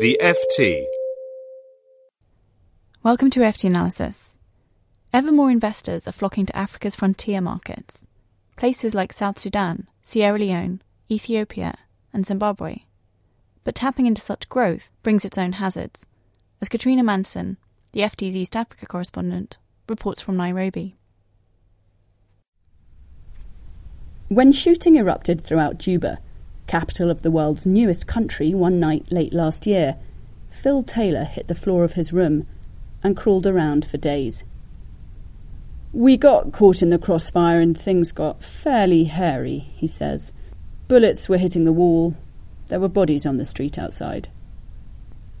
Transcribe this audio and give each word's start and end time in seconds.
The 0.00 0.18
FT. 0.20 0.86
Welcome 3.04 3.30
to 3.30 3.40
FT 3.40 3.70
Analysis. 3.70 4.32
Ever 5.12 5.30
more 5.30 5.52
investors 5.52 6.08
are 6.08 6.12
flocking 6.12 6.46
to 6.46 6.56
Africa's 6.56 6.96
frontier 6.96 7.40
markets, 7.40 8.04
places 8.56 8.92
like 8.92 9.12
South 9.12 9.38
Sudan, 9.38 9.86
Sierra 10.02 10.36
Leone, 10.36 10.82
Ethiopia, 11.08 11.76
and 12.12 12.26
Zimbabwe. 12.26 12.78
But 13.62 13.76
tapping 13.76 14.06
into 14.06 14.20
such 14.20 14.48
growth 14.48 14.90
brings 15.04 15.24
its 15.24 15.38
own 15.38 15.52
hazards, 15.52 16.04
as 16.60 16.68
Katrina 16.68 17.04
Manson, 17.04 17.56
the 17.92 18.00
FT's 18.00 18.36
East 18.36 18.56
Africa 18.56 18.86
correspondent, 18.86 19.58
reports 19.88 20.20
from 20.20 20.36
Nairobi. 20.36 20.96
When 24.26 24.50
shooting 24.50 24.96
erupted 24.96 25.40
throughout 25.40 25.78
Juba, 25.78 26.18
capital 26.74 27.08
of 27.08 27.22
the 27.22 27.30
world's 27.30 27.64
newest 27.64 28.08
country, 28.08 28.52
one 28.52 28.80
night 28.80 29.06
late 29.12 29.32
last 29.32 29.64
year, 29.64 29.94
Phil 30.48 30.82
Taylor 30.82 31.22
hit 31.22 31.46
the 31.46 31.54
floor 31.54 31.84
of 31.84 31.92
his 31.92 32.12
room 32.12 32.48
and 33.00 33.16
crawled 33.16 33.46
around 33.46 33.84
for 33.84 33.96
days. 33.96 34.42
We 35.92 36.16
got 36.16 36.52
caught 36.52 36.82
in 36.82 36.90
the 36.90 36.98
crossfire 36.98 37.60
and 37.60 37.78
things 37.78 38.10
got 38.10 38.42
fairly 38.42 39.04
hairy, 39.04 39.58
he 39.76 39.86
says. 39.86 40.32
Bullets 40.88 41.28
were 41.28 41.38
hitting 41.38 41.62
the 41.62 41.70
wall. 41.70 42.16
There 42.66 42.80
were 42.80 42.88
bodies 42.88 43.24
on 43.24 43.36
the 43.36 43.46
street 43.46 43.78
outside. 43.78 44.28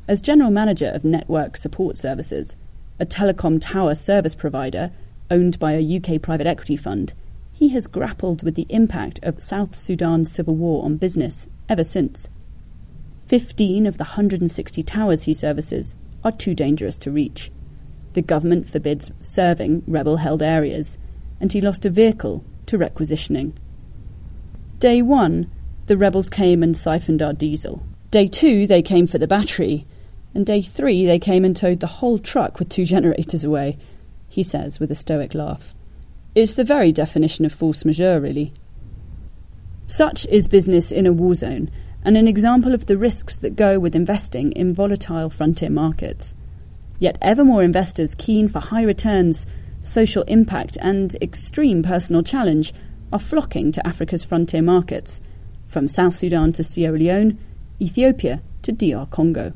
As 0.06 0.22
general 0.22 0.52
manager 0.52 0.92
of 0.94 1.04
Network 1.04 1.56
Support 1.56 1.96
Services, 1.96 2.56
a 3.00 3.06
telecom 3.06 3.60
tower 3.60 3.96
service 3.96 4.36
provider 4.36 4.92
owned 5.32 5.58
by 5.58 5.72
a 5.72 5.96
UK 5.96 6.22
private 6.22 6.46
equity 6.46 6.76
fund, 6.76 7.12
he 7.54 7.68
has 7.68 7.86
grappled 7.86 8.42
with 8.42 8.56
the 8.56 8.66
impact 8.68 9.20
of 9.22 9.40
South 9.40 9.76
Sudan's 9.76 10.30
civil 10.30 10.56
war 10.56 10.84
on 10.84 10.96
business 10.96 11.46
ever 11.68 11.84
since. 11.84 12.28
Fifteen 13.26 13.86
of 13.86 13.96
the 13.96 14.04
160 14.04 14.82
towers 14.82 15.22
he 15.22 15.32
services 15.32 15.94
are 16.24 16.32
too 16.32 16.52
dangerous 16.52 16.98
to 16.98 17.12
reach. 17.12 17.52
The 18.14 18.22
government 18.22 18.68
forbids 18.68 19.12
serving 19.20 19.84
rebel 19.86 20.16
held 20.16 20.42
areas, 20.42 20.98
and 21.40 21.52
he 21.52 21.60
lost 21.60 21.86
a 21.86 21.90
vehicle 21.90 22.44
to 22.66 22.76
requisitioning. 22.76 23.56
Day 24.80 25.00
one, 25.00 25.48
the 25.86 25.96
rebels 25.96 26.28
came 26.28 26.60
and 26.60 26.76
siphoned 26.76 27.22
our 27.22 27.32
diesel. 27.32 27.86
Day 28.10 28.26
two, 28.26 28.66
they 28.66 28.82
came 28.82 29.06
for 29.06 29.18
the 29.18 29.28
battery. 29.28 29.86
And 30.34 30.44
day 30.44 30.60
three, 30.60 31.06
they 31.06 31.20
came 31.20 31.44
and 31.44 31.56
towed 31.56 31.78
the 31.78 31.86
whole 31.86 32.18
truck 32.18 32.58
with 32.58 32.68
two 32.68 32.84
generators 32.94 33.44
away, 33.44 33.78
he 34.28 34.42
says 34.42 34.80
with 34.80 34.90
a 34.90 34.96
stoic 34.96 35.34
laugh. 35.34 35.72
It's 36.34 36.54
the 36.54 36.64
very 36.64 36.90
definition 36.90 37.44
of 37.44 37.52
force 37.52 37.84
majeure, 37.84 38.20
really. 38.20 38.52
Such 39.86 40.26
is 40.26 40.48
business 40.48 40.90
in 40.90 41.06
a 41.06 41.12
war 41.12 41.36
zone, 41.36 41.70
and 42.04 42.16
an 42.16 42.26
example 42.26 42.74
of 42.74 42.86
the 42.86 42.98
risks 42.98 43.38
that 43.38 43.54
go 43.54 43.78
with 43.78 43.94
investing 43.94 44.50
in 44.52 44.74
volatile 44.74 45.30
frontier 45.30 45.70
markets. 45.70 46.34
Yet 46.98 47.18
ever 47.22 47.44
more 47.44 47.62
investors 47.62 48.16
keen 48.16 48.48
for 48.48 48.58
high 48.58 48.82
returns, 48.82 49.46
social 49.82 50.24
impact, 50.24 50.76
and 50.80 51.14
extreme 51.22 51.84
personal 51.84 52.24
challenge 52.24 52.74
are 53.12 53.20
flocking 53.20 53.70
to 53.70 53.86
Africa's 53.86 54.24
frontier 54.24 54.62
markets, 54.62 55.20
from 55.68 55.86
South 55.86 56.14
Sudan 56.14 56.52
to 56.54 56.64
Sierra 56.64 56.98
Leone, 56.98 57.38
Ethiopia 57.80 58.42
to 58.62 58.72
DR 58.72 59.06
Congo. 59.10 59.52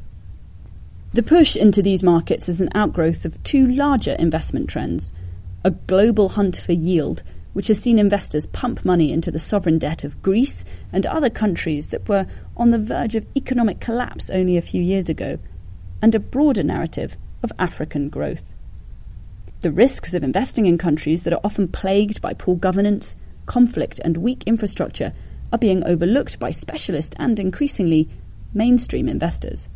The 1.12 1.24
push 1.24 1.56
into 1.56 1.82
these 1.82 2.04
markets 2.04 2.48
is 2.48 2.60
an 2.60 2.70
outgrowth 2.72 3.24
of 3.24 3.42
two 3.42 3.66
larger 3.66 4.12
investment 4.12 4.68
trends 4.68 5.12
a 5.64 5.70
global 5.70 6.30
hunt 6.30 6.56
for 6.56 6.72
yield, 6.72 7.22
which 7.52 7.68
has 7.68 7.80
seen 7.80 7.98
investors 7.98 8.46
pump 8.46 8.84
money 8.84 9.12
into 9.12 9.30
the 9.30 9.38
sovereign 9.38 9.78
debt 9.78 10.04
of 10.04 10.22
Greece 10.22 10.64
and 10.92 11.04
other 11.06 11.30
countries 11.30 11.88
that 11.88 12.08
were 12.08 12.26
on 12.56 12.70
the 12.70 12.78
verge 12.78 13.14
of 13.14 13.26
economic 13.36 13.80
collapse 13.80 14.30
only 14.30 14.56
a 14.56 14.62
few 14.62 14.82
years 14.82 15.08
ago, 15.08 15.38
and 16.00 16.14
a 16.14 16.20
broader 16.20 16.62
narrative 16.62 17.16
of 17.42 17.52
African 17.58 18.08
growth. 18.08 18.54
The 19.60 19.72
risks 19.72 20.14
of 20.14 20.22
investing 20.22 20.66
in 20.66 20.78
countries 20.78 21.24
that 21.24 21.32
are 21.32 21.40
often 21.42 21.66
plagued 21.66 22.20
by 22.22 22.34
poor 22.34 22.54
governance, 22.54 23.16
conflict, 23.46 23.98
and 24.04 24.16
weak 24.18 24.44
infrastructure 24.46 25.12
are 25.52 25.58
being 25.58 25.82
overlooked 25.84 26.38
by 26.38 26.52
specialist 26.52 27.16
and 27.18 27.40
increasingly 27.40 28.08
mainstream 28.54 29.08
investors. 29.08 29.68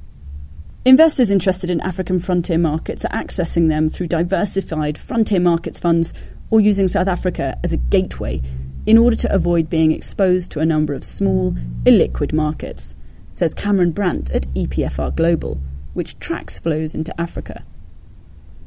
Investors 0.85 1.31
interested 1.31 1.71
in 1.71 1.81
African 1.81 2.19
frontier 2.19 2.59
markets 2.59 3.05
are 3.05 3.17
accessing 3.17 3.69
them 3.69 3.89
through 3.89 4.09
diversified 4.09 4.99
frontier 4.99 5.39
markets 5.39 5.79
funds 5.79 6.13
or 6.51 6.61
using 6.61 6.89
South 6.89 7.07
Africa 7.07 7.57
as 7.63 7.73
a 7.73 7.77
gateway 7.77 8.43
in 8.85 8.99
order 8.99 9.15
to 9.15 9.33
avoid 9.33 9.71
being 9.71 9.93
exposed 9.93 10.51
to 10.51 10.59
a 10.59 10.67
number 10.67 10.93
of 10.93 11.05
small, 11.05 11.53
illiquid 11.85 12.33
markets, 12.33 12.97
says 13.35 13.55
Cameron 13.55 13.93
Brandt 13.93 14.33
at 14.33 14.53
EPFR 14.55 15.15
Global, 15.15 15.61
which 15.95 16.19
tracks 16.19 16.59
flows 16.59 16.97
into 16.97 17.19
Africa. 17.21 17.65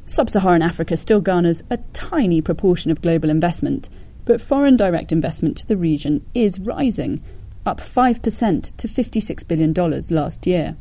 Sub 0.06 0.30
Saharan 0.30 0.62
Africa 0.62 0.96
still 0.96 1.20
garners 1.20 1.62
a 1.68 1.76
tiny 1.92 2.40
proportion 2.40 2.90
of 2.90 3.02
global 3.02 3.28
investment, 3.28 3.90
but 4.24 4.40
foreign 4.40 4.76
direct 4.76 5.12
investment 5.12 5.58
to 5.58 5.66
the 5.66 5.76
region 5.76 6.24
is 6.32 6.60
rising, 6.60 7.22
up 7.66 7.78
5% 7.78 8.74
to 8.78 8.88
$56 8.88 9.46
billion 9.46 9.74
last 10.10 10.46
year. 10.46 10.78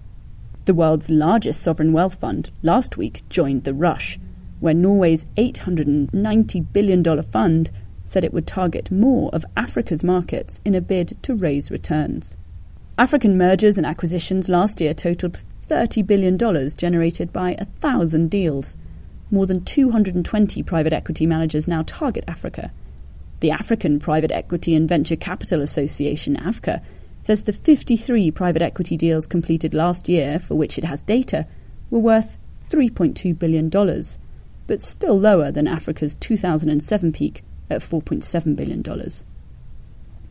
The 0.66 0.74
world's 0.74 1.12
largest 1.12 1.62
sovereign 1.62 1.94
wealth 1.94 2.16
fund 2.16 2.50
last 2.64 2.98
week 2.98 3.22
joined 3.30 3.66
the 3.66 3.74
rush, 3.74 4.20
where 4.60 4.74
Norway's 4.74 5.28
$890 5.38 6.74
billion 6.74 7.22
fund 7.22 7.70
said 8.04 8.24
it 8.24 8.34
would 8.34 8.48
target 8.48 8.90
more 8.90 9.30
of 9.32 9.46
Africa's 9.56 10.04
markets 10.04 10.62
in 10.66 10.74
a 10.74 10.82
bid 10.82 11.22
to 11.22 11.36
raise 11.36 11.70
returns. 11.70 12.36
African 12.98 13.38
mergers 13.38 13.78
and 13.78 13.86
acquisitions 13.86 14.50
last 14.50 14.82
year 14.82 14.96
totaled 14.96 15.38
$30 15.70 16.06
billion 16.06 16.38
generated 16.76 17.32
by 17.32 17.56
a 17.60 17.66
thousand 17.66 18.32
deals. 18.32 18.76
More 19.30 19.46
than 19.46 19.66
220 19.66 20.64
private 20.64 20.94
equity 20.94 21.28
managers 21.28 21.68
now 21.68 21.84
target 21.86 22.24
Africa. 22.28 22.72
The 23.42 23.52
African 23.52 24.00
Private 24.00 24.32
Equity 24.32 24.76
and 24.76 24.90
Venture 24.90 25.16
Capital 25.16 25.62
Association, 25.62 26.38
AVCA, 26.38 26.82
says 27.26 27.42
the 27.42 27.54
53 27.54 28.30
private 28.30 28.62
equity 28.62 28.96
deals 28.96 29.26
completed 29.26 29.74
last 29.74 30.08
year, 30.08 30.38
for 30.38 30.54
which 30.54 30.78
it 30.78 30.84
has 30.84 31.02
data, 31.02 31.48
were 31.90 31.98
worth 31.98 32.38
$3.2 32.70 33.40
billion, 33.40 33.68
but 34.68 34.80
still 34.80 35.20
lower 35.20 35.50
than 35.52 35.68
Africa's 35.68 36.14
2007 36.14 37.12
peak 37.12 37.44
at 37.68 37.82
$4.7 37.82 38.56
billion. 38.56 38.84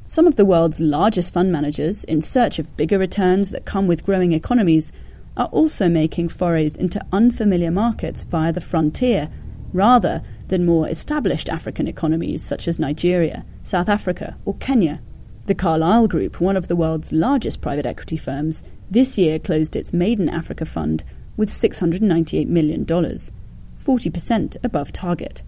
Some 0.07 0.29
of 0.29 0.37
the 0.37 0.45
world's 0.45 0.79
largest 0.79 1.35
fund 1.35 1.51
managers, 1.51 2.05
in 2.05 2.23
search 2.23 2.61
of 2.61 2.77
bigger 2.77 3.01
returns 3.01 3.51
that 3.51 3.65
come 3.65 3.89
with 3.89 4.07
growing 4.07 4.31
economies, 4.31 4.93
are 5.37 5.47
also 5.47 5.89
making 5.89 6.29
forays 6.29 6.77
into 6.77 7.05
unfamiliar 7.13 7.73
markets 7.73 8.23
via 8.23 8.53
the 8.53 8.61
frontier, 8.61 9.29
rather 9.73 10.23
than 10.47 10.65
more 10.65 10.89
established 10.89 11.49
African 11.49 11.89
economies 11.89 12.45
such 12.45 12.69
as 12.69 12.79
Nigeria, 12.79 13.45
South 13.65 13.89
Africa, 13.89 14.37
or 14.45 14.55
Kenya. 14.59 15.03
The 15.47 15.55
Carlyle 15.55 16.09
Group, 16.09 16.41
one 16.41 16.57
of 16.57 16.69
the 16.69 16.77
world's 16.77 17.13
largest 17.13 17.61
private 17.61 17.85
equity 17.85 18.17
firms, 18.17 18.63
this 18.91 19.19
year 19.19 19.39
closed 19.39 19.77
its 19.77 19.93
maiden 19.93 20.31
Africa 20.31 20.65
fund 20.65 21.05
with 21.37 21.51
$698 21.51 22.47
million, 22.47 22.87
40% 22.87 24.57
above 24.65 24.91
target. 24.91 25.43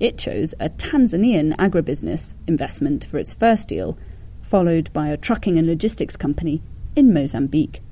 It 0.00 0.16
chose 0.16 0.54
a 0.58 0.70
Tanzanian 0.70 1.54
agribusiness 1.56 2.36
investment 2.46 3.04
for 3.04 3.18
its 3.18 3.34
first 3.34 3.68
deal, 3.68 3.98
followed 4.40 4.90
by 4.94 5.08
a 5.08 5.18
trucking 5.18 5.58
and 5.58 5.66
logistics 5.66 6.16
company 6.16 6.62
in 6.96 7.12
Mozambique. 7.12 7.82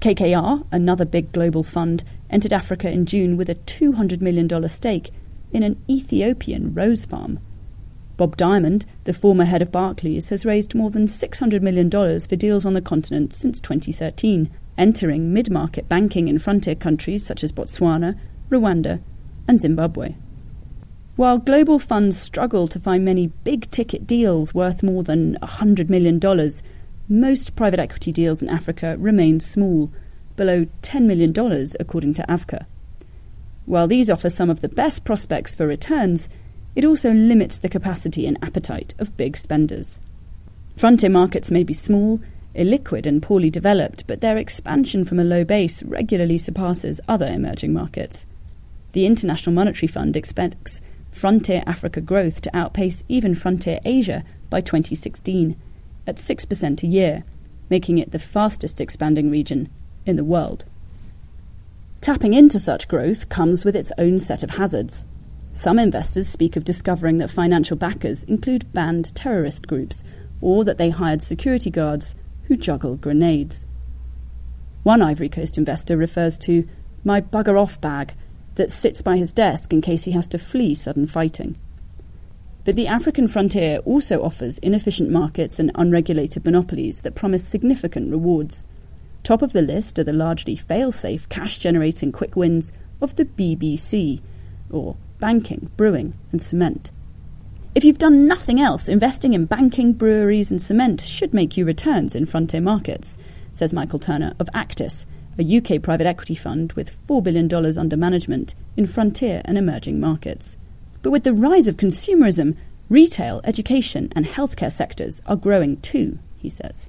KKR, 0.00 0.66
another 0.70 1.06
big 1.06 1.32
global 1.32 1.62
fund, 1.62 2.04
entered 2.28 2.52
Africa 2.52 2.90
in 2.90 3.06
June 3.06 3.38
with 3.38 3.48
a 3.48 3.54
$200 3.54 4.20
million 4.20 4.68
stake 4.68 5.12
in 5.50 5.62
an 5.62 5.82
Ethiopian 5.88 6.74
rose 6.74 7.06
farm. 7.06 7.40
Bob 8.18 8.36
Diamond, 8.36 8.84
the 9.04 9.14
former 9.14 9.44
head 9.44 9.62
of 9.62 9.70
Barclays, 9.70 10.28
has 10.28 10.44
raised 10.44 10.74
more 10.74 10.90
than 10.90 11.06
$600 11.06 11.62
million 11.62 11.88
for 11.88 12.36
deals 12.36 12.66
on 12.66 12.74
the 12.74 12.82
continent 12.82 13.32
since 13.32 13.60
2013, 13.60 14.50
entering 14.76 15.32
mid 15.32 15.50
market 15.50 15.88
banking 15.88 16.26
in 16.26 16.40
frontier 16.40 16.74
countries 16.74 17.24
such 17.24 17.44
as 17.44 17.52
Botswana, 17.52 18.18
Rwanda, 18.50 19.00
and 19.46 19.60
Zimbabwe. 19.60 20.16
While 21.14 21.38
global 21.38 21.78
funds 21.78 22.20
struggle 22.20 22.66
to 22.68 22.80
find 22.80 23.04
many 23.04 23.28
big 23.44 23.70
ticket 23.70 24.04
deals 24.04 24.52
worth 24.52 24.82
more 24.82 25.04
than 25.04 25.36
$100 25.40 25.88
million, 25.88 26.20
most 27.08 27.54
private 27.54 27.78
equity 27.78 28.10
deals 28.10 28.42
in 28.42 28.48
Africa 28.48 28.96
remain 28.98 29.38
small, 29.38 29.92
below 30.34 30.66
$10 30.82 31.02
million 31.02 31.32
according 31.78 32.14
to 32.14 32.22
AVCA. 32.28 32.66
While 33.64 33.86
these 33.86 34.10
offer 34.10 34.28
some 34.28 34.50
of 34.50 34.60
the 34.60 34.68
best 34.68 35.04
prospects 35.04 35.54
for 35.54 35.68
returns, 35.68 36.28
it 36.76 36.84
also 36.84 37.12
limits 37.12 37.58
the 37.58 37.68
capacity 37.68 38.26
and 38.26 38.38
appetite 38.42 38.94
of 38.98 39.16
big 39.16 39.36
spenders. 39.36 39.98
Frontier 40.76 41.10
markets 41.10 41.50
may 41.50 41.64
be 41.64 41.72
small, 41.72 42.20
illiquid, 42.54 43.06
and 43.06 43.22
poorly 43.22 43.50
developed, 43.50 44.06
but 44.06 44.20
their 44.20 44.36
expansion 44.36 45.04
from 45.04 45.18
a 45.18 45.24
low 45.24 45.44
base 45.44 45.82
regularly 45.82 46.38
surpasses 46.38 47.00
other 47.08 47.26
emerging 47.26 47.72
markets. 47.72 48.26
The 48.92 49.06
International 49.06 49.54
Monetary 49.54 49.88
Fund 49.88 50.16
expects 50.16 50.80
frontier 51.10 51.62
Africa 51.66 52.00
growth 52.00 52.40
to 52.42 52.56
outpace 52.56 53.04
even 53.08 53.34
frontier 53.34 53.80
Asia 53.84 54.24
by 54.50 54.60
2016 54.60 55.56
at 56.06 56.16
6% 56.16 56.82
a 56.82 56.86
year, 56.86 57.24
making 57.70 57.98
it 57.98 58.12
the 58.12 58.18
fastest 58.18 58.80
expanding 58.80 59.30
region 59.30 59.68
in 60.06 60.16
the 60.16 60.24
world. 60.24 60.64
Tapping 62.00 62.32
into 62.32 62.58
such 62.58 62.88
growth 62.88 63.28
comes 63.28 63.64
with 63.64 63.76
its 63.76 63.92
own 63.98 64.18
set 64.18 64.42
of 64.42 64.50
hazards. 64.50 65.04
Some 65.58 65.80
investors 65.80 66.28
speak 66.28 66.54
of 66.54 66.62
discovering 66.62 67.18
that 67.18 67.32
financial 67.32 67.76
backers 67.76 68.22
include 68.22 68.72
banned 68.72 69.12
terrorist 69.16 69.66
groups 69.66 70.04
or 70.40 70.62
that 70.62 70.78
they 70.78 70.88
hired 70.88 71.20
security 71.20 71.68
guards 71.68 72.14
who 72.44 72.54
juggle 72.56 72.94
grenades. 72.94 73.66
One 74.84 75.02
Ivory 75.02 75.28
Coast 75.28 75.58
investor 75.58 75.96
refers 75.96 76.38
to 76.38 76.64
my 77.02 77.20
bugger 77.20 77.60
off 77.60 77.80
bag 77.80 78.14
that 78.54 78.70
sits 78.70 79.02
by 79.02 79.16
his 79.16 79.32
desk 79.32 79.72
in 79.72 79.80
case 79.80 80.04
he 80.04 80.12
has 80.12 80.28
to 80.28 80.38
flee 80.38 80.76
sudden 80.76 81.06
fighting. 81.06 81.58
But 82.62 82.76
the 82.76 82.86
African 82.86 83.26
frontier 83.26 83.78
also 83.78 84.22
offers 84.22 84.58
inefficient 84.58 85.10
markets 85.10 85.58
and 85.58 85.72
unregulated 85.74 86.44
monopolies 86.44 87.02
that 87.02 87.16
promise 87.16 87.44
significant 87.44 88.12
rewards. 88.12 88.64
Top 89.24 89.42
of 89.42 89.52
the 89.52 89.62
list 89.62 89.98
are 89.98 90.04
the 90.04 90.12
largely 90.12 90.54
fail 90.54 90.92
safe 90.92 91.28
cash 91.28 91.58
generating 91.58 92.12
quick 92.12 92.36
wins 92.36 92.70
of 93.00 93.16
the 93.16 93.24
BBC, 93.24 94.22
or 94.70 94.96
banking, 95.20 95.70
brewing, 95.76 96.14
and 96.32 96.40
cement. 96.40 96.90
If 97.74 97.84
you've 97.84 97.98
done 97.98 98.26
nothing 98.26 98.60
else, 98.60 98.88
investing 98.88 99.34
in 99.34 99.44
banking, 99.44 99.92
breweries, 99.92 100.50
and 100.50 100.60
cement 100.60 101.00
should 101.00 101.34
make 101.34 101.56
you 101.56 101.64
returns 101.64 102.14
in 102.14 102.26
frontier 102.26 102.60
markets, 102.60 103.18
says 103.52 103.72
Michael 103.72 103.98
Turner 103.98 104.34
of 104.38 104.48
Actis, 104.54 105.06
a 105.38 105.56
UK 105.58 105.82
private 105.82 106.06
equity 106.06 106.34
fund 106.34 106.72
with 106.72 106.96
$4 107.06 107.22
billion 107.22 107.52
under 107.78 107.96
management 107.96 108.54
in 108.76 108.86
frontier 108.86 109.42
and 109.44 109.56
emerging 109.56 110.00
markets. 110.00 110.56
But 111.02 111.10
with 111.10 111.24
the 111.24 111.32
rise 111.32 111.68
of 111.68 111.76
consumerism, 111.76 112.56
retail, 112.88 113.40
education, 113.44 114.12
and 114.16 114.26
healthcare 114.26 114.72
sectors 114.72 115.20
are 115.26 115.36
growing 115.36 115.76
too, 115.78 116.18
he 116.38 116.48
says. 116.48 116.88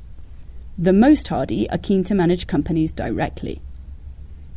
The 0.77 0.93
most 0.93 1.27
hardy 1.27 1.69
are 1.69 1.77
keen 1.77 2.03
to 2.05 2.15
manage 2.15 2.47
companies 2.47 2.93
directly. 2.93 3.61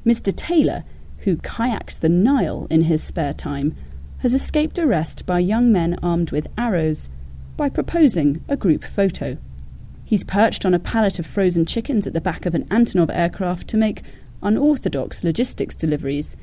Mr. 0.07 0.35
Taylor, 0.35 0.85
who 1.25 1.37
kayaks 1.37 1.99
the 1.99 2.09
Nile 2.09 2.67
in 2.71 2.83
his 2.83 3.03
spare 3.03 3.35
time, 3.35 3.77
has 4.19 4.35
escaped 4.35 4.79
arrest 4.79 5.27
by 5.27 5.39
young 5.39 5.73
men 5.73 5.99
armed 6.03 6.31
with 6.31 6.47
arrows 6.57 7.09
by 7.57 7.69
proposing 7.69 8.45
a 8.49 8.57
group 8.57 8.85
photo. 8.85 9.37
He's 10.05 10.25
perched 10.25 10.67
on 10.67 10.75
a 10.75 10.79
pallet 10.79 11.19
of 11.19 11.27
frozen 11.27 11.65
chickens 11.65 12.07
at 12.07 12.13
the 12.13 12.21
back 12.21 12.47
of 12.47 12.55
an 12.55 12.65
Antonov 12.67 13.11
aircraft 13.11 13.69
to 13.69 13.77
make 13.77 14.03
unorthodox 14.43 15.25
logistics 15.25 15.77
deliveries 15.77 16.37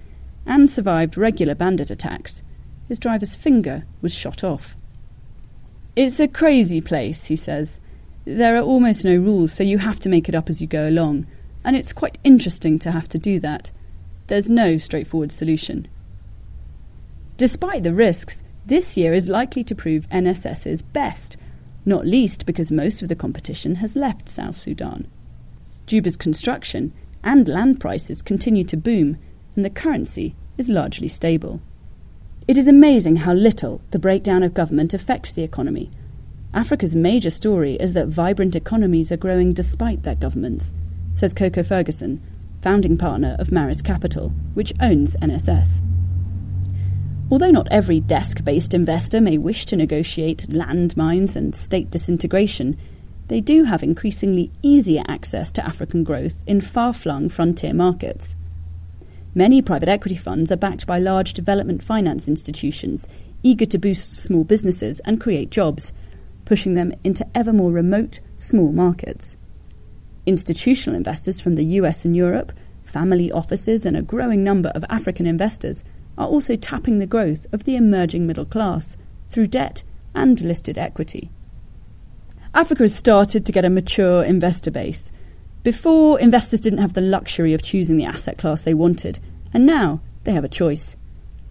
and 0.45 0.69
survived 0.69 1.17
regular 1.17 1.55
bandit 1.55 1.91
attacks. 1.91 2.41
His 2.87 2.99
driver's 2.99 3.35
finger 3.35 3.85
was 4.01 4.13
shot 4.15 4.43
off. 4.43 4.75
It's 5.95 6.19
a 6.19 6.27
crazy 6.27 6.81
place, 6.81 7.27
he 7.27 7.35
says. 7.35 7.79
There 8.25 8.57
are 8.57 8.63
almost 8.63 9.05
no 9.05 9.15
rules, 9.15 9.53
so 9.53 9.63
you 9.63 9.77
have 9.79 9.99
to 10.01 10.09
make 10.09 10.29
it 10.29 10.35
up 10.35 10.49
as 10.49 10.61
you 10.61 10.67
go 10.67 10.87
along, 10.87 11.27
and 11.63 11.75
it's 11.75 11.93
quite 11.93 12.17
interesting 12.23 12.79
to 12.79 12.91
have 12.91 13.09
to 13.09 13.17
do 13.17 13.39
that. 13.39 13.71
There's 14.29 14.51
no 14.51 14.77
straightforward 14.77 15.31
solution. 15.31 15.87
Despite 17.37 17.81
the 17.81 17.95
risks, 17.95 18.43
this 18.63 18.95
year 18.95 19.11
is 19.15 19.27
likely 19.27 19.63
to 19.63 19.73
prove 19.73 20.07
NSS's 20.09 20.83
best, 20.83 21.35
not 21.83 22.05
least 22.05 22.45
because 22.45 22.71
most 22.71 23.01
of 23.01 23.09
the 23.09 23.15
competition 23.15 23.75
has 23.75 23.95
left 23.95 24.29
South 24.29 24.55
Sudan. 24.55 25.07
Juba's 25.87 26.15
construction 26.15 26.93
and 27.23 27.47
land 27.47 27.79
prices 27.79 28.21
continue 28.21 28.63
to 28.65 28.77
boom, 28.77 29.17
and 29.55 29.65
the 29.65 29.69
currency 29.71 30.35
is 30.59 30.69
largely 30.69 31.07
stable. 31.07 31.59
It 32.47 32.55
is 32.55 32.67
amazing 32.67 33.15
how 33.15 33.33
little 33.33 33.81
the 33.89 33.97
breakdown 33.97 34.43
of 34.43 34.53
government 34.53 34.93
affects 34.93 35.33
the 35.33 35.41
economy. 35.41 35.89
Africa's 36.53 36.95
major 36.95 37.31
story 37.31 37.77
is 37.77 37.93
that 37.93 38.09
vibrant 38.09 38.55
economies 38.55 39.11
are 39.11 39.17
growing 39.17 39.53
despite 39.53 40.03
their 40.03 40.13
governments, 40.13 40.75
says 41.13 41.33
Coco 41.33 41.63
Ferguson, 41.63 42.21
founding 42.61 42.97
partner 42.97 43.35
of 43.39 43.51
Maris 43.51 43.81
Capital, 43.81 44.29
which 44.53 44.73
owns 44.81 45.15
NSS. 45.17 45.81
Although 47.31 47.51
not 47.51 47.67
every 47.69 47.99
desk 47.99 48.43
based 48.43 48.73
investor 48.73 49.21
may 49.21 49.37
wish 49.37 49.65
to 49.67 49.75
negotiate 49.75 50.47
landmines 50.49 51.35
and 51.35 51.53
state 51.53 51.91
disintegration, 51.91 52.77
they 53.27 53.39
do 53.39 53.63
have 53.63 53.83
increasingly 53.83 54.51
easier 54.63 55.03
access 55.07 55.51
to 55.51 55.65
African 55.65 56.03
growth 56.03 56.43
in 56.47 56.61
far 56.61 56.93
flung 56.93 57.29
frontier 57.29 57.73
markets. 57.73 58.35
Many 59.35 59.61
private 59.61 59.89
equity 59.89 60.15
funds 60.15 60.51
are 60.51 60.57
backed 60.57 60.87
by 60.87 60.97
large 60.97 61.33
development 61.33 61.83
finance 61.83 62.27
institutions 62.27 63.07
eager 63.43 63.65
to 63.67 63.77
boost 63.77 64.17
small 64.17 64.43
businesses 64.43 64.99
and 65.01 65.21
create 65.21 65.51
jobs, 65.51 65.93
pushing 66.45 66.73
them 66.73 66.91
into 67.03 67.25
ever 67.35 67.53
more 67.53 67.71
remote, 67.71 68.19
small 68.35 68.71
markets. 68.71 69.37
Institutional 70.25 70.97
investors 70.97 71.41
from 71.41 71.55
the 71.55 71.63
US 71.63 72.05
and 72.05 72.15
Europe, 72.15 72.51
family 72.83 73.31
offices, 73.31 73.85
and 73.85 73.95
a 73.95 74.01
growing 74.01 74.43
number 74.43 74.69
of 74.69 74.85
African 74.89 75.25
investors 75.25 75.83
are 76.17 76.27
also 76.27 76.55
tapping 76.55 76.99
the 76.99 77.07
growth 77.07 77.47
of 77.53 77.63
the 77.63 77.75
emerging 77.75 78.27
middle 78.27 78.45
class 78.45 78.97
through 79.29 79.47
debt 79.47 79.83
and 80.13 80.41
listed 80.41 80.77
equity. 80.77 81.29
Africa 82.53 82.83
has 82.83 82.95
started 82.95 83.45
to 83.45 83.51
get 83.51 83.65
a 83.65 83.69
mature 83.69 84.23
investor 84.23 84.71
base. 84.71 85.11
Before, 85.63 86.19
investors 86.19 86.61
didn't 86.61 86.79
have 86.79 86.93
the 86.93 87.01
luxury 87.01 87.53
of 87.53 87.61
choosing 87.61 87.97
the 87.97 88.05
asset 88.05 88.37
class 88.37 88.63
they 88.63 88.73
wanted, 88.73 89.19
and 89.53 89.65
now 89.65 90.01
they 90.23 90.31
have 90.31 90.43
a 90.43 90.49
choice, 90.49 90.97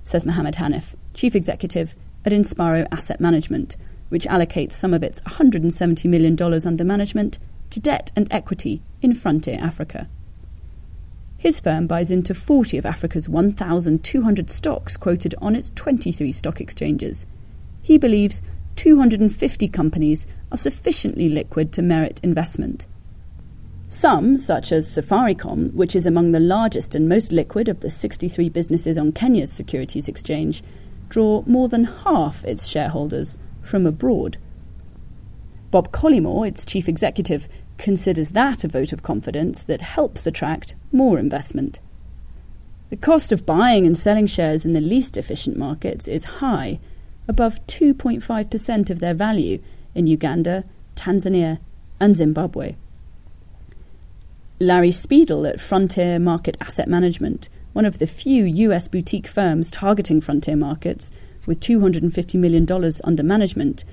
says 0.02 0.26
Mohammed 0.26 0.54
Hanif, 0.54 0.94
chief 1.14 1.34
executive 1.34 1.94
at 2.24 2.32
Inspiro 2.32 2.86
Asset 2.90 3.20
Management, 3.20 3.76
which 4.08 4.26
allocates 4.26 4.72
some 4.72 4.92
of 4.92 5.02
its 5.02 5.20
$170 5.22 6.04
million 6.06 6.36
under 6.66 6.84
management 6.84 7.38
to 7.70 7.80
debt 7.80 8.12
and 8.16 8.26
equity 8.30 8.82
in 9.02 9.14
frontier 9.14 9.58
Africa. 9.60 10.08
His 11.36 11.60
firm 11.60 11.86
buys 11.86 12.10
into 12.10 12.34
40 12.34 12.78
of 12.78 12.86
Africa's 12.86 13.28
1,200 13.28 14.50
stocks 14.50 14.96
quoted 14.96 15.34
on 15.40 15.54
its 15.54 15.70
23 15.70 16.32
stock 16.32 16.60
exchanges. 16.60 17.26
He 17.80 17.96
believes 17.96 18.42
250 18.74 19.68
companies 19.68 20.26
are 20.50 20.58
sufficiently 20.58 21.28
liquid 21.28 21.72
to 21.72 21.82
merit 21.82 22.20
investment. 22.22 22.86
Some, 23.88 24.36
such 24.36 24.72
as 24.72 24.86
Safaricom, 24.86 25.72
which 25.72 25.96
is 25.96 26.06
among 26.06 26.32
the 26.32 26.40
largest 26.40 26.94
and 26.94 27.08
most 27.08 27.32
liquid 27.32 27.68
of 27.68 27.80
the 27.80 27.90
63 27.90 28.48
businesses 28.50 28.98
on 28.98 29.12
Kenya's 29.12 29.50
securities 29.50 30.08
exchange, 30.08 30.62
draw 31.08 31.42
more 31.46 31.68
than 31.68 31.84
half 31.84 32.44
its 32.44 32.66
shareholders 32.66 33.38
from 33.62 33.86
abroad. 33.86 34.36
Bob 35.70 35.92
Collymore, 35.92 36.46
its 36.46 36.64
chief 36.64 36.88
executive, 36.88 37.48
considers 37.76 38.30
that 38.32 38.64
a 38.64 38.68
vote 38.68 38.92
of 38.92 39.02
confidence 39.02 39.62
that 39.64 39.82
helps 39.82 40.26
attract 40.26 40.74
more 40.92 41.18
investment. 41.18 41.80
The 42.90 42.96
cost 42.96 43.32
of 43.32 43.44
buying 43.44 43.84
and 43.86 43.96
selling 43.96 44.26
shares 44.26 44.64
in 44.64 44.72
the 44.72 44.80
least 44.80 45.16
efficient 45.18 45.56
markets 45.56 46.08
is 46.08 46.24
high, 46.24 46.80
above 47.28 47.64
2.5% 47.66 48.90
of 48.90 49.00
their 49.00 49.14
value 49.14 49.62
in 49.94 50.06
Uganda, 50.06 50.64
Tanzania, 50.96 51.58
and 52.00 52.16
Zimbabwe. 52.16 52.76
Larry 54.60 54.90
Speidell 54.90 55.48
at 55.48 55.60
Frontier 55.60 56.18
Market 56.18 56.56
Asset 56.60 56.88
Management, 56.88 57.48
one 57.74 57.84
of 57.84 57.98
the 57.98 58.06
few 58.06 58.44
US 58.44 58.88
boutique 58.88 59.28
firms 59.28 59.70
targeting 59.70 60.20
frontier 60.20 60.56
markets 60.56 61.12
with 61.46 61.60
$250 61.60 62.34
million 62.40 62.66
under 63.04 63.22
management, 63.22 63.84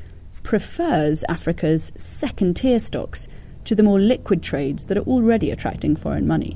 prefers 0.45 1.23
Africa's 1.27 1.91
second 1.97 2.55
tier 2.55 2.77
stocks 2.77 3.27
to 3.63 3.73
the 3.73 3.81
more 3.81 3.99
liquid 3.99 4.43
trades 4.43 4.85
that 4.85 4.97
are 4.97 5.01
already 5.01 5.49
attracting 5.49 5.95
foreign 5.95 6.27
money. 6.27 6.55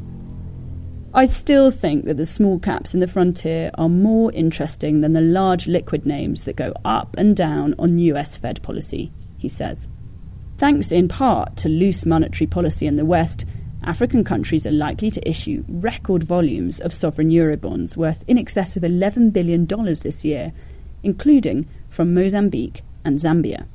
I 1.12 1.26
still 1.26 1.72
think 1.72 2.06
that 2.06 2.18
the 2.18 2.26
small 2.26 2.60
caps 2.60 2.94
in 2.94 3.00
the 3.00 3.08
frontier 3.08 3.72
are 3.80 3.90
more 3.90 4.32
interesting 4.32 5.02
than 5.02 5.14
the 5.14 5.22
large 5.22 5.66
liquid 5.66 6.06
names 6.06 6.44
that 6.44 6.56
go 6.56 6.72
up 6.86 7.16
and 7.18 7.36
down 7.36 7.74
on 7.80 7.98
US 7.98 8.38
Fed 8.38 8.62
policy, 8.62 9.12
he 9.40 9.50
says. 9.50 9.88
Thanks 10.60 10.92
in 10.92 11.08
part 11.08 11.58
to 11.58 11.68
loose 11.68 12.06
monetary 12.06 12.46
policy 12.46 12.86
in 12.86 12.94
the 12.94 13.06
West, 13.06 13.44
African 13.84 14.24
countries 14.24 14.68
are 14.68 14.72
likely 14.72 15.10
to 15.10 15.28
issue 15.28 15.64
record 15.68 16.24
volumes 16.24 16.80
of 16.80 16.94
sovereign 16.94 17.32
Eurobonds 17.32 17.98
worth 17.98 18.24
in 18.28 18.38
excess 18.38 18.78
of 18.78 18.84
$11 18.84 19.34
billion 19.34 19.66
this 19.66 20.24
year, 20.24 20.54
including 21.02 21.68
from 21.90 22.14
Mozambique 22.14 22.84
and 23.04 23.18
Zambia. 23.18 23.66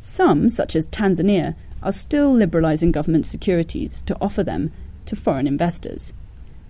Some, 0.00 0.48
such 0.48 0.74
as 0.74 0.88
Tanzania, 0.88 1.54
are 1.82 1.92
still 1.92 2.34
liberalising 2.34 2.90
government 2.90 3.26
securities 3.26 4.00
to 4.02 4.16
offer 4.18 4.42
them 4.42 4.72
to 5.04 5.14
foreign 5.14 5.46
investors. 5.46 6.14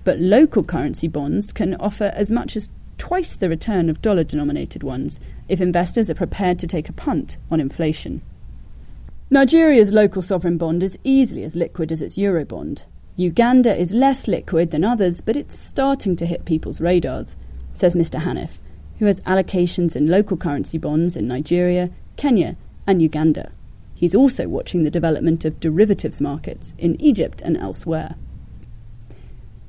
But 0.03 0.19
local 0.19 0.65
currency 0.65 1.07
bonds 1.07 1.53
can 1.53 1.77
offer 1.77 2.13
as 2.15 2.33
much 2.33 2.57
as 2.57 2.71
twice 2.99 3.37
the 3.37 3.49
return 3.49 3.89
of 3.89 4.03
dollar 4.03 4.25
denominated 4.25 4.83
ones 4.83 5.21
if 5.49 5.61
investors 5.61 6.11
are 6.11 6.15
prepared 6.15 6.59
to 6.59 6.67
take 6.67 6.89
a 6.89 6.93
punt 6.93 7.39
on 7.53 7.61
inflation. 7.61 8.21
Nigeria's 9.31 9.93
local 9.93 10.23
sovereign 10.23 10.59
bond 10.59 10.83
is 10.83 10.99
easily 11.05 11.45
as 11.45 11.55
liquid 11.55 11.93
as 11.93 12.03
its 12.03 12.19
Eurobond. 12.19 12.83
Uganda 13.15 13.77
is 13.79 13.95
less 13.95 14.27
liquid 14.27 14.73
than 14.73 14.83
others, 14.83 15.21
but 15.21 15.37
it's 15.37 15.57
starting 15.57 16.17
to 16.17 16.27
hit 16.27 16.45
people's 16.45 16.81
radars, 16.81 17.37
says 17.75 17.95
Mr. 17.95 18.21
Hanif, 18.21 18.59
who 18.99 19.07
has 19.07 19.21
allocations 19.21 19.95
in 19.95 20.09
local 20.09 20.37
currency 20.37 20.79
bonds 20.79 21.17
in 21.17 21.29
Nigeria, 21.29 21.91
Kenya, 22.17 22.57
and 22.91 23.01
Uganda. 23.01 23.53
He's 23.95 24.17
also 24.17 24.49
watching 24.49 24.83
the 24.83 24.91
development 24.91 25.45
of 25.45 25.61
derivatives 25.61 26.21
markets 26.21 26.75
in 26.77 27.01
Egypt 27.01 27.41
and 27.41 27.57
elsewhere. 27.57 28.17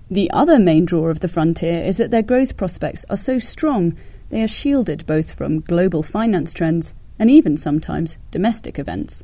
The 0.10 0.32
other 0.32 0.58
main 0.58 0.86
draw 0.86 1.10
of 1.10 1.20
the 1.20 1.28
frontier 1.28 1.84
is 1.84 1.98
that 1.98 2.10
their 2.10 2.24
growth 2.24 2.58
prospects 2.58 3.06
are 3.12 3.18
so 3.18 3.38
strong 3.38 3.96
they 4.30 4.42
are 4.42 4.48
shielded 4.48 5.06
both 5.06 5.34
from 5.34 5.60
global 5.60 6.02
finance 6.02 6.54
trends 6.54 6.96
and 7.20 7.30
even 7.30 7.58
sometimes 7.58 8.18
domestic 8.32 8.80
events. 8.80 9.24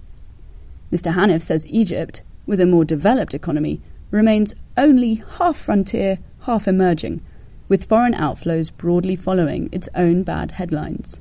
Mr. 0.92 1.14
Hanif 1.14 1.42
says 1.42 1.66
Egypt, 1.68 2.22
with 2.46 2.60
a 2.60 2.66
more 2.68 2.86
developed 2.86 3.34
economy, 3.34 3.82
remains 4.12 4.54
only 4.78 5.24
half 5.40 5.58
frontier, 5.58 6.20
half 6.42 6.68
emerging, 6.68 7.22
with 7.68 7.86
foreign 7.86 8.14
outflows 8.14 8.72
broadly 8.78 9.16
following 9.16 9.70
its 9.72 9.90
own 9.96 10.22
bad 10.22 10.52
headlines. 10.52 11.20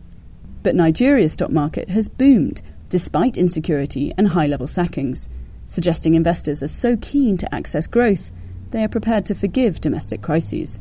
But 0.66 0.74
Nigeria's 0.74 1.34
stock 1.34 1.52
market 1.52 1.90
has 1.90 2.08
boomed 2.08 2.60
despite 2.88 3.36
insecurity 3.36 4.12
and 4.18 4.26
high 4.26 4.48
level 4.48 4.66
sackings, 4.66 5.28
suggesting 5.64 6.14
investors 6.14 6.60
are 6.60 6.66
so 6.66 6.96
keen 6.96 7.36
to 7.36 7.54
access 7.54 7.86
growth 7.86 8.32
they 8.72 8.82
are 8.82 8.88
prepared 8.88 9.26
to 9.26 9.36
forgive 9.36 9.80
domestic 9.80 10.22
crises. 10.22 10.80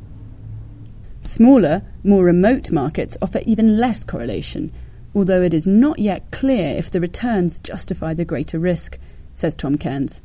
Smaller, 1.22 1.84
more 2.04 2.24
remote 2.24 2.72
markets 2.72 3.16
offer 3.22 3.42
even 3.46 3.78
less 3.78 4.04
correlation, 4.04 4.74
although 5.14 5.44
it 5.44 5.54
is 5.54 5.68
not 5.68 6.00
yet 6.00 6.32
clear 6.32 6.76
if 6.76 6.90
the 6.90 7.00
returns 7.00 7.60
justify 7.60 8.16
the 8.16 8.26
greater 8.26 8.58
risk, 8.58 8.98
says 9.34 9.54
Tom 9.54 9.78
Cairns. 9.78 10.20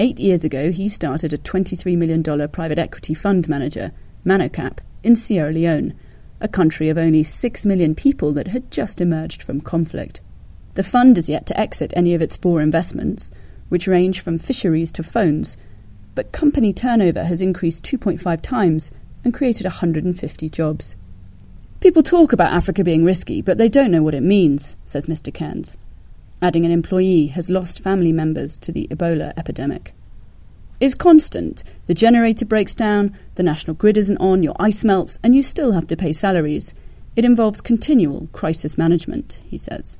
Eight 0.00 0.18
years 0.18 0.44
ago, 0.44 0.72
he 0.72 0.88
started 0.88 1.32
a 1.32 1.38
$23 1.38 1.96
million 1.96 2.48
private 2.48 2.80
equity 2.80 3.14
fund 3.14 3.48
manager, 3.48 3.92
Manocap, 4.24 4.78
in 5.04 5.14
Sierra 5.14 5.52
Leone, 5.52 5.94
a 6.40 6.48
country 6.48 6.88
of 6.88 6.98
only 6.98 7.22
6 7.22 7.66
million 7.66 7.94
people 7.94 8.32
that 8.34 8.48
had 8.48 8.70
just 8.70 9.00
emerged 9.00 9.42
from 9.42 9.60
conflict. 9.60 10.20
The 10.74 10.82
fund 10.82 11.16
is 11.16 11.28
yet 11.28 11.46
to 11.46 11.58
exit 11.58 11.92
any 11.96 12.14
of 12.14 12.20
its 12.20 12.36
four 12.36 12.60
investments, 12.60 13.30
which 13.68 13.86
range 13.86 14.20
from 14.20 14.38
fisheries 14.38 14.92
to 14.92 15.02
phones, 15.02 15.56
but 16.14 16.32
company 16.32 16.72
turnover 16.72 17.24
has 17.24 17.42
increased 17.42 17.84
2.5 17.84 18.40
times 18.42 18.90
and 19.24 19.34
created 19.34 19.64
150 19.64 20.48
jobs. 20.50 20.96
People 21.80 22.02
talk 22.02 22.32
about 22.32 22.52
Africa 22.52 22.84
being 22.84 23.04
risky, 23.04 23.42
but 23.42 23.58
they 23.58 23.68
don't 23.68 23.90
know 23.90 24.02
what 24.02 24.14
it 24.14 24.22
means, 24.22 24.76
says 24.84 25.06
Mr. 25.06 25.32
Cairns, 25.32 25.76
adding 26.40 26.64
an 26.64 26.70
employee 26.70 27.28
has 27.28 27.50
lost 27.50 27.82
family 27.82 28.12
members 28.12 28.58
to 28.58 28.72
the 28.72 28.86
Ebola 28.90 29.32
epidemic. 29.36 29.94
Is 30.78 30.94
constant. 30.94 31.64
The 31.86 31.94
generator 31.94 32.44
breaks 32.44 32.74
down, 32.74 33.16
the 33.36 33.42
national 33.42 33.76
grid 33.76 33.96
isn't 33.96 34.18
on, 34.18 34.42
your 34.42 34.54
ice 34.58 34.84
melts, 34.84 35.18
and 35.22 35.34
you 35.34 35.42
still 35.42 35.72
have 35.72 35.86
to 35.86 35.96
pay 35.96 36.12
salaries. 36.12 36.74
It 37.16 37.24
involves 37.24 37.62
continual 37.62 38.28
crisis 38.32 38.76
management, 38.76 39.40
he 39.48 39.56
says. 39.56 39.96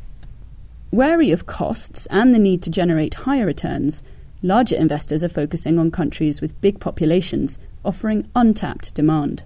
Wary 0.90 1.30
of 1.30 1.47
costs 1.47 2.06
and 2.11 2.35
the 2.35 2.38
need 2.38 2.61
to 2.62 2.71
generate 2.71 3.14
higher 3.14 3.47
returns, 3.47 4.02
larger 4.42 4.76
investors 4.76 5.25
are 5.25 5.30
focusing 5.30 5.78
on 5.78 5.90
countries 5.90 6.40
with 6.40 6.61
big 6.61 6.78
populations 6.78 7.59
offering 7.85 8.28
untapped 8.35 8.95
demand. 8.95 9.45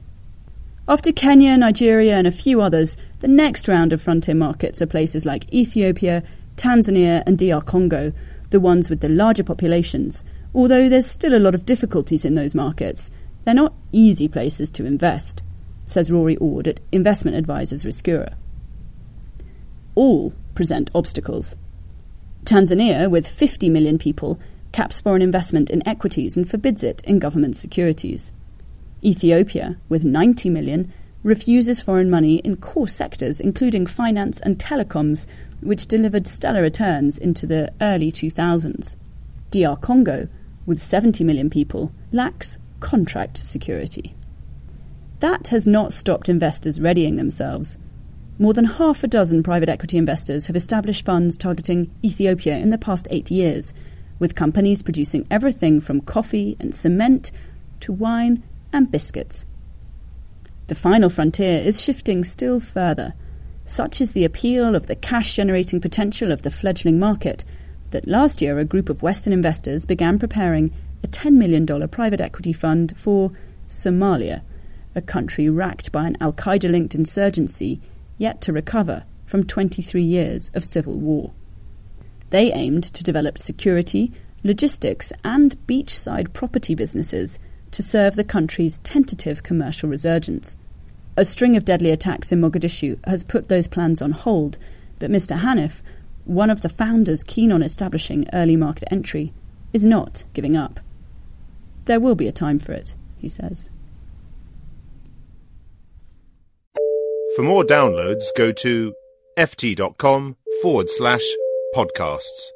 After 0.89 1.13
Kenya, 1.13 1.57
Nigeria, 1.57 2.17
and 2.17 2.27
a 2.27 2.33
few 2.33 2.61
others, 2.61 2.97
the 3.21 3.29
next 3.29 3.69
round 3.69 3.93
of 3.93 4.03
frontier 4.03 4.35
markets 4.35 4.83
are 4.83 4.87
places 4.87 5.25
like 5.25 5.53
Ethiopia, 5.55 6.25
Tanzania, 6.57 7.23
and 7.27 7.39
DR 7.39 7.61
Congo, 7.65 8.13
the 8.51 8.59
ones 8.59 8.91
with 8.91 9.01
the 9.01 9.09
larger 9.09 9.45
populations. 9.45 10.25
Although 10.55 10.89
there's 10.89 11.11
still 11.11 11.35
a 11.35 11.39
lot 11.39 11.55
of 11.55 11.65
difficulties 11.65 12.25
in 12.25 12.35
those 12.35 12.55
markets, 12.55 13.11
they're 13.45 13.55
not 13.55 13.75
easy 13.93 14.29
places 14.29 14.71
to 14.73 14.85
invest, 14.85 15.43
says 15.87 16.11
Rory 16.11 16.37
Ord 16.39 16.67
at 16.67 16.81
investment 16.91 17.37
advisors 17.37 17.85
RisCura. 17.85 18.35
All 19.95 20.35
present 20.55 20.91
obstacles. 20.95 21.57
Tanzania, 22.45 23.09
with 23.09 23.29
50 23.29 23.71
million 23.71 23.99
people, 23.99 24.41
caps 24.73 25.01
foreign 25.01 25.23
investment 25.23 25.71
in 25.71 25.87
equities 25.87 26.37
and 26.37 26.49
forbids 26.49 26.83
it 26.83 27.03
in 27.05 27.19
government 27.19 27.57
securities. 27.57 28.33
Ethiopia, 29.05 29.77
with 29.89 30.05
90 30.05 30.51
million, 30.51 30.93
refuses 31.23 31.83
foreign 31.83 32.11
money 32.11 32.37
in 32.37 32.57
core 32.57 32.89
sectors 32.89 33.41
including 33.41 33.87
finance 33.87 34.41
and 34.41 34.59
telecoms, 34.59 35.27
which 35.61 35.87
delivered 35.87 36.27
stellar 36.27 36.63
returns 36.63 37.19
into 37.19 37.47
the 37.47 37.73
early 37.81 38.11
2000s. 38.11 38.97
DR 39.51 39.77
Congo, 39.77 40.29
with 40.67 40.83
70 40.83 41.25
million 41.25 41.51
people, 41.51 41.93
lacks 42.13 42.59
contract 42.81 43.37
security. 43.37 44.15
That 45.21 45.49
has 45.49 45.67
not 45.67 45.93
stopped 45.93 46.29
investors 46.29 46.81
readying 46.81 47.17
themselves. 47.17 47.77
More 48.39 48.55
than 48.55 48.65
half 48.65 49.05
a 49.05 49.09
dozen 49.09 49.43
private 49.43 49.69
equity 49.69 49.99
investors 49.99 50.47
have 50.47 50.57
established 50.57 51.05
funds 51.05 51.37
targeting 51.37 51.91
Ethiopia 52.03 52.57
in 52.57 52.71
the 52.71 52.79
past 52.79 53.07
eight 53.11 53.31
years, 53.31 53.75
with 54.19 54.35
companies 54.35 54.83
producing 54.83 55.27
everything 55.31 55.81
from 55.81 56.01
coffee 56.01 56.57
and 56.59 56.75
cement 56.75 57.33
to 57.81 57.93
wine 57.93 58.43
and 58.73 58.91
biscuits. 58.91 59.45
The 60.69 60.75
final 60.75 61.11
frontier 61.11 61.59
is 61.59 61.83
shifting 61.83 62.25
still 62.25 62.61
further. 62.61 63.13
Such 63.67 64.01
is 64.01 64.13
the 64.13 64.25
appeal 64.25 64.75
of 64.75 64.87
the 64.87 64.97
cash 64.97 65.37
generating 65.37 65.81
potential 65.81 66.33
of 66.33 66.43
the 66.43 66.51
fledgling 66.51 66.99
market 66.99 67.45
that 67.91 68.09
last 68.09 68.41
year 68.41 68.59
a 68.59 68.65
group 68.65 68.89
of 68.89 69.03
Western 69.03 69.33
investors 69.33 69.87
began 69.87 70.19
preparing 70.19 70.73
a 71.03 71.09
$10 71.09 71.33
million 71.33 71.67
private 71.89 72.21
equity 72.21 72.53
fund 72.53 72.95
for 72.97 73.33
Somalia, 73.69 74.43
a 74.95 75.01
country 75.01 75.49
racked 75.49 75.93
by 75.93 76.07
an 76.07 76.17
Al 76.21 76.33
Qaeda 76.33 76.71
linked 76.71 76.95
insurgency 76.95 77.81
yet 78.19 78.41
to 78.43 78.53
recover 78.53 79.05
from 79.25 79.45
23 79.45 80.03
years 80.03 80.51
of 80.55 80.65
civil 80.65 80.99
war. 80.99 81.33
They 82.31 82.53
aimed 82.53 82.85
to 82.85 83.05
develop 83.05 83.39
security, 83.39 84.13
logistics, 84.43 85.13
and 85.25 85.57
beachside 85.67 86.33
property 86.33 86.75
businesses 86.75 87.39
to 87.71 87.83
serve 87.83 88.17
the 88.17 88.25
country's 88.25 88.81
tentative 88.81 89.43
commercial 89.43 89.89
resurgence. 89.89 90.57
A 91.17 91.25
string 91.25 91.57
of 91.57 91.65
deadly 91.65 91.91
attacks 91.91 92.33
in 92.33 92.41
Mogadishu 92.41 92.99
has 93.07 93.25
put 93.25 93.49
those 93.49 93.69
plans 93.69 94.01
on 94.01 94.13
hold, 94.13 94.59
but 94.99 95.11
Mr. 95.11 95.39
Hanif, 95.39 95.83
one 96.31 96.49
of 96.49 96.63
the 96.63 96.69
founders 96.69 97.25
keen 97.25 97.51
on 97.51 97.61
establishing 97.61 98.25
early 98.33 98.55
market 98.55 98.87
entry, 98.91 99.33
is 99.73 99.85
not 99.85 100.25
giving 100.33 100.57
up. 100.57 100.79
There 101.87 101.99
will 101.99 102.15
be 102.15 102.29
a 102.29 102.33
time 102.33 102.59
for 102.61 102.73
it, 102.73 102.95
he 103.19 103.29
says. 103.29 103.69
For 107.35 107.43
more 107.43 107.65
downloads, 107.65 108.25
go 108.37 108.53
to 108.53 108.95
ft.com 109.37 110.37
forward 110.63 110.89
slash 110.89 111.27
podcasts. 111.75 112.51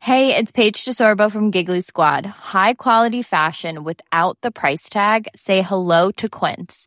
Hey, 0.00 0.36
it's 0.36 0.52
Paige 0.52 0.84
DeSorbo 0.84 1.32
from 1.32 1.50
Giggly 1.50 1.80
Squad. 1.80 2.26
High 2.26 2.74
quality 2.74 3.22
fashion 3.22 3.82
without 3.82 4.38
the 4.42 4.50
price 4.50 4.88
tag. 4.88 5.28
Say 5.34 5.62
hello 5.62 6.12
to 6.12 6.28
Quince. 6.28 6.86